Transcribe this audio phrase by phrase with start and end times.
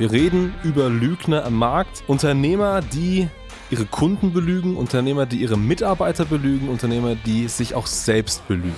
[0.00, 3.28] Wir reden über Lügner am Markt, Unternehmer, die
[3.68, 8.72] ihre Kunden belügen, Unternehmer, die ihre Mitarbeiter belügen, Unternehmer, die sich auch selbst belügen.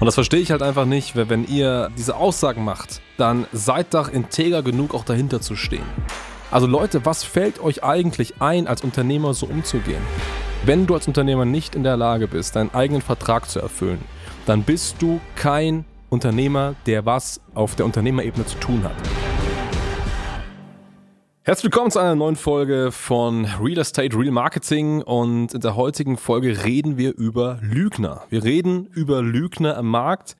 [0.00, 3.92] Und das verstehe ich halt einfach nicht, weil wenn ihr diese Aussagen macht, dann seid
[3.92, 5.84] doch integer genug, auch dahinter zu stehen.
[6.50, 10.00] Also Leute, was fällt euch eigentlich ein, als Unternehmer so umzugehen?
[10.64, 14.00] Wenn du als Unternehmer nicht in der Lage bist, deinen eigenen Vertrag zu erfüllen,
[14.46, 19.11] dann bist du kein Unternehmer, der was auf der Unternehmerebene zu tun hat.
[21.44, 26.16] Herzlich willkommen zu einer neuen Folge von Real Estate Real Marketing und in der heutigen
[26.16, 28.22] Folge reden wir über Lügner.
[28.28, 30.36] Wir reden über Lügner am Markt.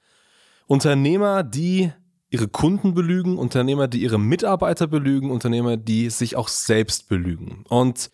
[0.68, 1.90] Unternehmer, die
[2.30, 7.64] ihre Kunden belügen, Unternehmer, die ihre Mitarbeiter belügen, Unternehmer, die sich auch selbst belügen.
[7.68, 8.12] Und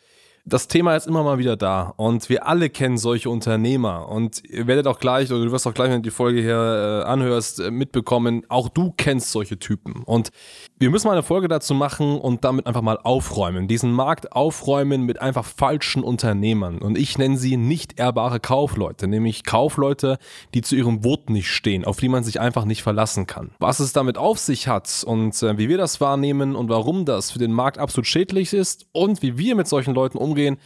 [0.48, 4.66] das Thema ist immer mal wieder da und wir alle kennen solche Unternehmer und ihr
[4.66, 7.60] werdet auch gleich, oder du wirst auch gleich, wenn du die Folge hier äh, anhörst,
[7.60, 10.02] äh, mitbekommen, auch du kennst solche Typen.
[10.04, 10.30] Und
[10.78, 15.02] wir müssen mal eine Folge dazu machen und damit einfach mal aufräumen, diesen Markt aufräumen
[15.02, 16.78] mit einfach falschen Unternehmern.
[16.78, 20.18] Und ich nenne sie nicht ehrbare Kaufleute, nämlich Kaufleute,
[20.54, 23.50] die zu ihrem Wort nicht stehen, auf die man sich einfach nicht verlassen kann.
[23.58, 27.30] Was es damit auf sich hat und äh, wie wir das wahrnehmen und warum das
[27.30, 30.58] für den Markt absolut schädlich ist und wie wir mit solchen Leuten umgehen, umgehen.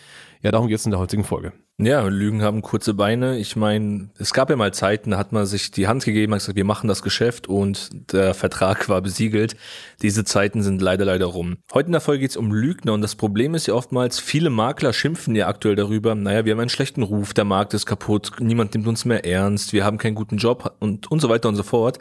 [0.43, 1.53] Ja, darum geht es in der heutigen Folge.
[1.79, 3.39] Ja, Lügen haben kurze Beine.
[3.39, 6.41] Ich meine, es gab ja mal Zeiten, da hat man sich die Hand gegeben, hat
[6.41, 9.57] gesagt, wir machen das Geschäft und der Vertrag war besiegelt.
[10.03, 11.57] Diese Zeiten sind leider, leider rum.
[11.73, 14.51] Heute in der Folge geht es um Lügner und das Problem ist ja oftmals, viele
[14.51, 18.33] Makler schimpfen ja aktuell darüber, naja, wir haben einen schlechten Ruf, der Markt ist kaputt,
[18.39, 21.57] niemand nimmt uns mehr ernst, wir haben keinen guten Job und, und so weiter und
[21.57, 21.99] so fort.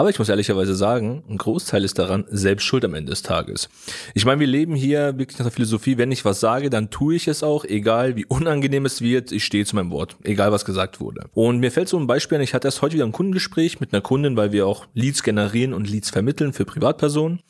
[0.00, 3.68] Aber ich muss ehrlicherweise sagen, ein Großteil ist daran selbst schuld am Ende des Tages.
[4.14, 7.16] Ich meine, wir leben hier wirklich nach der Philosophie, wenn ich was sage, dann tue
[7.16, 10.64] ich es auch, egal wie unangenehm es wird, ich stehe zu meinem Wort, egal was
[10.64, 11.28] gesagt wurde.
[11.34, 13.92] Und mir fällt so ein Beispiel an, ich hatte erst heute wieder ein Kundengespräch mit
[13.92, 17.40] einer Kundin, weil wir auch Leads generieren und Leads vermitteln für Privatpersonen.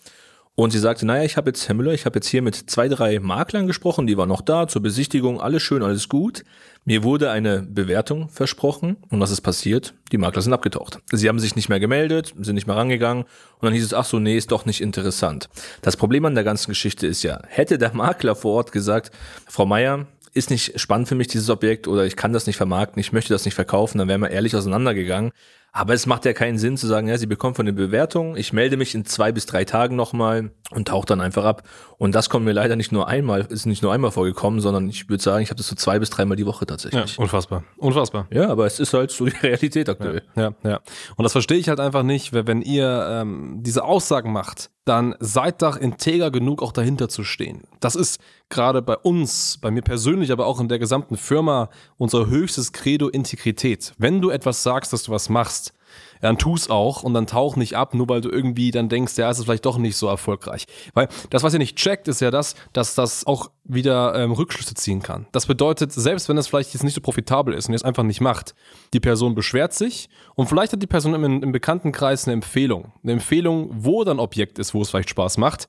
[0.61, 2.86] Und sie sagte, naja, ich habe jetzt, Herr Müller, ich habe jetzt hier mit zwei,
[2.89, 6.44] drei Maklern gesprochen, die waren noch da zur Besichtigung, alles schön, alles gut.
[6.84, 9.94] Mir wurde eine Bewertung versprochen und was ist passiert?
[10.12, 10.98] Die Makler sind abgetaucht.
[11.12, 14.04] Sie haben sich nicht mehr gemeldet, sind nicht mehr rangegangen und dann hieß es, ach
[14.04, 15.48] so, nee, ist doch nicht interessant.
[15.81, 19.12] Das Problem an der ganzen Geschichte ist ja, hätte der Makler vor Ort gesagt,
[19.48, 23.00] Frau Meier, ist nicht spannend für mich dieses Objekt oder ich kann das nicht vermarkten,
[23.00, 25.32] ich möchte das nicht verkaufen, dann wären wir ehrlich auseinandergegangen.
[25.72, 28.53] Aber es macht ja keinen Sinn zu sagen, ja, sie bekommt von der Bewertung, ich
[28.53, 31.62] melde mich in zwei bis drei Tagen nochmal und tauche dann einfach ab.
[31.98, 35.08] Und das kommt mir leider nicht nur einmal, ist nicht nur einmal vorgekommen, sondern ich
[35.08, 37.16] würde sagen, ich habe das so zwei bis dreimal die Woche tatsächlich.
[37.16, 37.64] Ja, unfassbar.
[37.76, 38.26] Unfassbar.
[38.31, 40.22] Ja, aber es ist halt so die Realität aktuell.
[40.36, 40.70] Ja, ja.
[40.70, 40.80] ja.
[41.16, 45.62] Und das verstehe ich halt einfach nicht, wenn ihr ähm, diese Aussagen macht, dann seid
[45.62, 47.62] doch integer genug, auch dahinter zu stehen.
[47.80, 52.26] Das ist gerade bei uns, bei mir persönlich, aber auch in der gesamten Firma unser
[52.26, 53.92] höchstes Credo Integrität.
[53.98, 55.75] Wenn du etwas sagst, dass du was machst,
[56.21, 59.31] dann tu's auch und dann tauch nicht ab, nur weil du irgendwie dann denkst, ja,
[59.31, 60.67] es ist vielleicht doch nicht so erfolgreich.
[60.95, 64.75] Weil das, was ihr nicht checkt, ist ja das, dass das auch wieder ähm, Rückschlüsse
[64.75, 65.27] ziehen kann.
[65.33, 68.03] Das bedeutet, selbst wenn es vielleicht jetzt nicht so profitabel ist und ihr es einfach
[68.03, 68.55] nicht macht,
[68.93, 72.93] die Person beschwert sich und vielleicht hat die Person im, im Bekanntenkreis eine Empfehlung.
[73.03, 75.69] Eine Empfehlung, wo dann Objekt ist, wo es vielleicht Spaß macht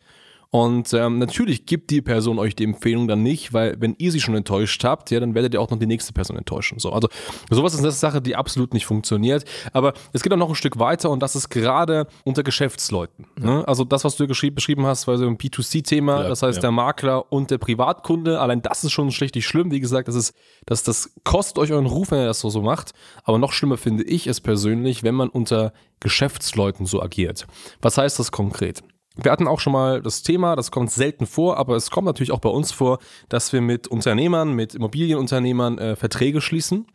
[0.54, 4.20] und ähm, natürlich gibt die Person euch die Empfehlung dann nicht, weil wenn ihr sie
[4.20, 6.78] schon enttäuscht habt, ja, dann werdet ihr auch noch die nächste Person enttäuschen.
[6.78, 7.08] So, also
[7.50, 9.46] sowas ist eine Sache, die absolut nicht funktioniert.
[9.72, 13.28] Aber es geht auch noch ein Stück weiter und das ist gerade unter Geschäftsleuten.
[13.40, 13.66] Ne?
[13.66, 16.62] Also das, was du beschrieben hast, war so ein B2C-Thema, ja, das heißt ja.
[16.62, 18.42] der Makler und der Privatkunde.
[18.42, 19.72] Allein das ist schon richtig schlimm.
[19.72, 20.34] Wie gesagt, das ist,
[20.66, 22.92] das, das kostet euch euren Ruf, wenn ihr das so, so macht.
[23.24, 27.48] Aber noch schlimmer finde ich es persönlich, wenn man unter Geschäftsleuten so agiert.
[27.82, 28.84] Was heißt das konkret?
[29.16, 32.32] Wir hatten auch schon mal das Thema, das kommt selten vor, aber es kommt natürlich
[32.32, 36.88] auch bei uns vor, dass wir mit Unternehmern, mit Immobilienunternehmern äh, Verträge schließen.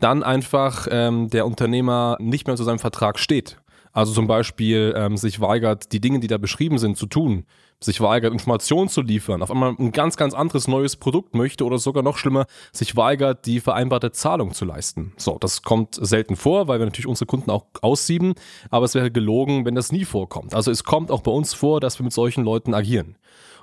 [0.00, 3.60] Dann einfach ähm, der Unternehmer nicht mehr zu seinem Vertrag steht.
[3.92, 7.44] Also zum Beispiel ähm, sich weigert, die Dinge, die da beschrieben sind, zu tun,
[7.82, 11.78] sich weigert, Informationen zu liefern, auf einmal ein ganz, ganz anderes neues Produkt möchte oder
[11.78, 15.12] sogar noch schlimmer, sich weigert, die vereinbarte Zahlung zu leisten.
[15.16, 18.34] So, das kommt selten vor, weil wir natürlich unsere Kunden auch aussieben,
[18.70, 20.54] aber es wäre gelogen, wenn das nie vorkommt.
[20.54, 23.16] Also es kommt auch bei uns vor, dass wir mit solchen Leuten agieren.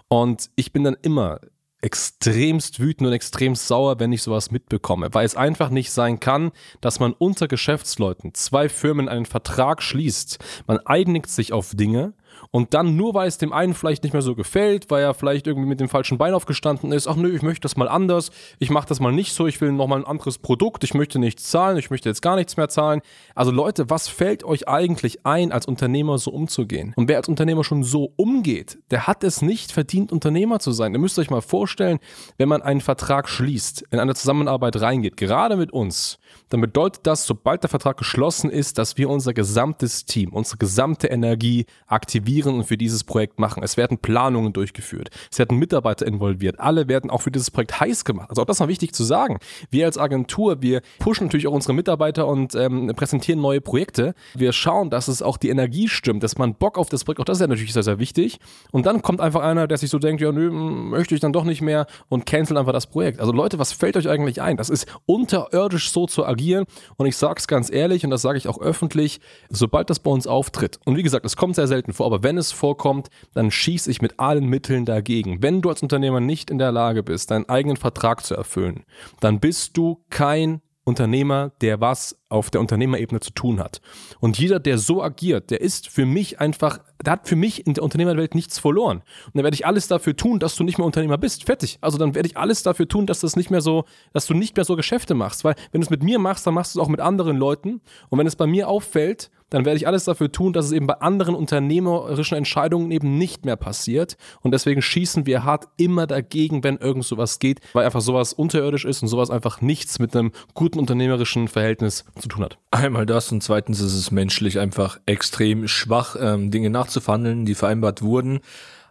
[0.08, 1.40] Und ich bin dann immer
[1.81, 6.52] extremst wütend und extremst sauer, wenn ich sowas mitbekomme, weil es einfach nicht sein kann,
[6.81, 12.13] dass man unter Geschäftsleuten zwei Firmen einen Vertrag schließt, man einigt sich auf Dinge
[12.51, 15.48] und dann nur weil es dem einen vielleicht nicht mehr so gefällt, weil er vielleicht
[15.48, 18.69] irgendwie mit dem falschen Bein aufgestanden ist, ach nö, ich möchte das mal anders, ich
[18.69, 21.78] mache das mal nicht so, ich will nochmal ein anderes Produkt, ich möchte nichts zahlen,
[21.78, 23.01] ich möchte jetzt gar nichts mehr zahlen.
[23.36, 26.94] Also Leute, was fällt euch eigentlich ein, als Unternehmer so umzugehen?
[26.95, 30.94] Und wer als Unternehmer schon so umgeht, der hat es nicht verdient, Unternehmer zu sein.
[30.94, 32.00] Ihr müsst euch mal vorstellen,
[32.38, 36.19] wenn man einen Vertrag schließt, in eine Zusammenarbeit reingeht, gerade mit uns,
[36.50, 41.07] dann bedeutet das, sobald der Vertrag geschlossen ist, dass wir unser gesamtes Team, unsere gesamte
[41.07, 43.63] Energie aktivieren aktivieren und für dieses Projekt machen.
[43.63, 45.09] Es werden Planungen durchgeführt.
[45.31, 46.59] Es werden Mitarbeiter involviert.
[46.59, 48.29] Alle werden auch für dieses Projekt heiß gemacht.
[48.29, 49.38] Also auch das ist noch wichtig zu sagen.
[49.71, 54.13] Wir als Agentur, wir pushen natürlich auch unsere Mitarbeiter und ähm, präsentieren neue Projekte.
[54.35, 57.25] Wir schauen, dass es auch die Energie stimmt, dass man Bock auf das Projekt, auch
[57.25, 58.39] das ist ja natürlich sehr, sehr wichtig.
[58.71, 61.45] Und dann kommt einfach einer, der sich so denkt, ja, nö, möchte ich dann doch
[61.45, 63.21] nicht mehr und cancelt einfach das Projekt.
[63.21, 64.57] Also Leute, was fällt euch eigentlich ein?
[64.57, 66.65] Das ist unterirdisch so zu agieren.
[66.97, 70.12] Und ich sage es ganz ehrlich und das sage ich auch öffentlich, sobald das bei
[70.12, 73.52] uns auftritt, und wie gesagt, es kommt sehr selten vor, aber wenn es vorkommt, dann
[73.52, 75.42] schieße ich mit allen Mitteln dagegen.
[75.42, 78.86] Wenn du als Unternehmer nicht in der Lage bist, deinen eigenen Vertrag zu erfüllen,
[79.19, 83.81] dann bist du kein Unternehmer, der was auf der Unternehmerebene zu tun hat.
[84.19, 87.74] Und jeder, der so agiert, der ist für mich einfach, der hat für mich in
[87.74, 88.97] der Unternehmerwelt nichts verloren.
[89.27, 91.45] Und dann werde ich alles dafür tun, dass du nicht mehr Unternehmer bist.
[91.45, 91.77] Fertig.
[91.81, 94.56] Also dann werde ich alles dafür tun, dass das nicht mehr so, dass du nicht
[94.56, 95.44] mehr so Geschäfte machst.
[95.44, 97.81] Weil wenn du es mit mir machst, dann machst du es auch mit anderen Leuten.
[98.09, 100.88] Und wenn es bei mir auffällt, dann werde ich alles dafür tun, dass es eben
[100.88, 104.18] bei anderen unternehmerischen Entscheidungen eben nicht mehr passiert.
[104.41, 108.85] Und deswegen schießen wir hart immer dagegen, wenn irgend sowas geht, weil einfach sowas unterirdisch
[108.85, 112.58] ist und sowas einfach nichts mit einem guten unternehmerischen Verhältnis zu tun hat.
[112.72, 118.02] Einmal das und zweitens ist es menschlich einfach extrem schwach, ähm, Dinge nachzuverhandeln, die vereinbart
[118.02, 118.40] wurden.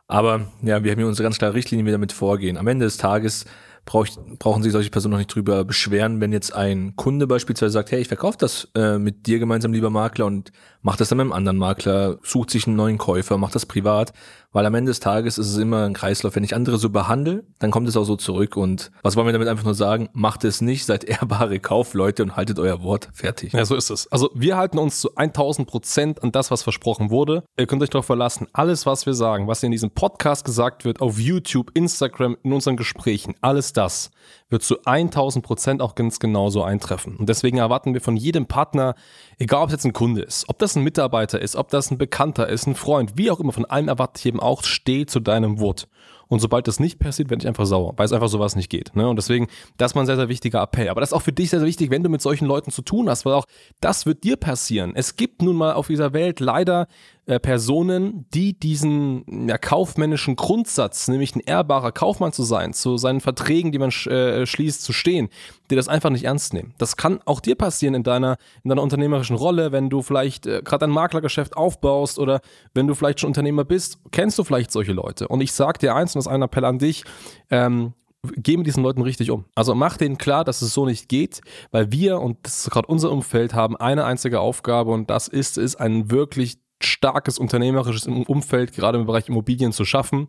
[0.08, 2.56] Aber ja, wir haben hier unsere ganz klare Richtlinie, wie wir damit vorgehen.
[2.58, 3.44] Am Ende des Tages
[3.87, 4.06] brauch,
[4.38, 8.00] brauchen sich solche Personen noch nicht drüber beschweren, wenn jetzt ein Kunde beispielsweise sagt, hey,
[8.00, 10.52] ich verkaufe das äh, mit dir gemeinsam, lieber Makler, und
[10.82, 14.12] macht das dann mit einem anderen Makler, sucht sich einen neuen Käufer, macht das privat,
[14.56, 16.35] weil am Ende des Tages ist es immer ein Kreislauf.
[16.35, 18.56] Wenn ich andere so behandle, dann kommt es auch so zurück.
[18.56, 20.08] Und was wollen wir damit einfach nur sagen?
[20.14, 23.53] Macht es nicht, seid ehrbare Kaufleute und haltet euer Wort fertig.
[23.53, 24.11] Ja, so ist es.
[24.11, 27.44] Also wir halten uns zu 1000 Prozent an das, was versprochen wurde.
[27.58, 31.03] Ihr könnt euch darauf verlassen, alles, was wir sagen, was in diesem Podcast gesagt wird,
[31.03, 34.11] auf YouTube, Instagram, in unseren Gesprächen, alles das
[34.48, 37.16] wird zu 1000 Prozent auch ganz genauso eintreffen.
[37.16, 38.94] Und deswegen erwarten wir von jedem Partner,
[39.38, 41.98] egal ob es jetzt ein Kunde ist, ob das ein Mitarbeiter ist, ob das ein
[41.98, 45.20] Bekannter ist, ein Freund, wie auch immer, von allem erwarte ich eben auch, steh zu
[45.20, 45.88] deinem Wort.
[46.28, 48.96] Und sobald das nicht passiert, werde ich einfach sauer, weil es einfach sowas nicht geht.
[48.96, 49.08] Ne?
[49.08, 49.46] Und deswegen,
[49.76, 50.88] das ist mal ein sehr, sehr wichtiger Appell.
[50.88, 52.82] Aber das ist auch für dich sehr, sehr wichtig, wenn du mit solchen Leuten zu
[52.82, 53.46] tun hast, weil auch
[53.81, 54.93] das wird dir passieren.
[54.96, 56.88] Es gibt nun mal auf dieser Welt leider
[57.26, 63.20] äh, Personen, die diesen ja, kaufmännischen Grundsatz, nämlich ein ehrbarer Kaufmann zu sein, zu seinen
[63.20, 65.28] Verträgen, die man sch äh, schließt, zu stehen,
[65.70, 66.75] die das einfach nicht ernst nehmen.
[66.78, 70.62] Das kann auch dir passieren in deiner, in deiner unternehmerischen Rolle, wenn du vielleicht äh,
[70.64, 72.40] gerade ein Maklergeschäft aufbaust oder
[72.75, 75.29] wenn du vielleicht schon Unternehmer bist, kennst du vielleicht solche Leute.
[75.29, 77.05] Und ich sage dir eins, und das ist ein Appell an dich,
[77.50, 77.94] ähm,
[78.37, 79.44] geh mit diesen Leuten richtig um.
[79.55, 81.40] Also mach denen klar, dass es so nicht geht,
[81.70, 85.58] weil wir, und das ist gerade unser Umfeld, haben eine einzige Aufgabe und das ist
[85.58, 90.28] es, einen wirklich starkes unternehmerisches Umfeld, gerade im Bereich Immobilien, zu schaffen.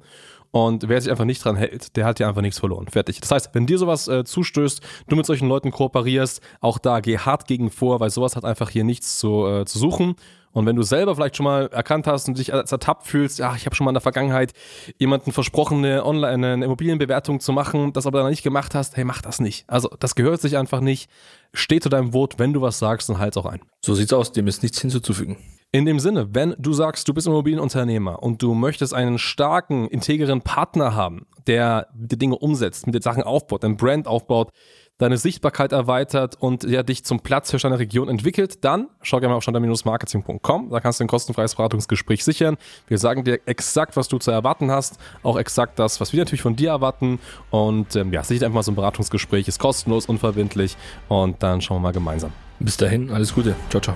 [0.51, 2.88] Und wer sich einfach nicht dran hält, der hat ja einfach nichts verloren.
[2.88, 3.19] Fertig.
[3.19, 7.18] Das heißt, wenn dir sowas äh, zustößt, du mit solchen Leuten kooperierst, auch da geh
[7.18, 10.15] hart gegen vor, weil sowas hat einfach hier nichts zu, äh, zu suchen.
[10.54, 13.54] Und wenn du selber vielleicht schon mal erkannt hast und dich als ertappt fühlst, ja,
[13.56, 14.54] ich habe schon mal in der Vergangenheit
[14.98, 19.04] jemanden versprochen, eine Online, eine Immobilienbewertung zu machen, das aber dann nicht gemacht hast, hey,
[19.04, 19.69] mach das nicht.
[19.69, 21.12] Also das gehört sich einfach nicht.
[21.54, 23.62] Steh zu deinem Wort, wenn du was sagst, dann halt's auch ein.
[23.81, 25.38] So sieht's aus, dem ist nichts hinzuzufügen.
[25.74, 30.42] In dem Sinne, wenn du sagst, du bist Immobilienunternehmer und du möchtest einen starken, integren
[30.42, 34.52] Partner haben, der die Dinge umsetzt, mit den Sachen aufbaut, dein Brand aufbaut,
[34.98, 39.34] deine Sichtbarkeit erweitert und ja, dich zum Platz für deine Region entwickelt, dann schau gerne
[39.34, 40.69] mal auf standard-marketing.com.
[40.69, 42.58] Da kannst du ein kostenfreies Beratungsgespräch sichern.
[42.88, 46.42] Wir sagen dir exakt, was du zu erwarten hast, auch exakt das, was wir natürlich
[46.42, 47.19] von dir erwarten.
[47.52, 50.78] Und ähm, ja, sicher einfach mal so ein Beratungsgespräch, ist kostenlos, unverbindlich
[51.09, 52.31] und dann schauen wir mal gemeinsam.
[52.59, 53.56] Bis dahin, alles Gute.
[53.69, 53.95] Ciao, ciao.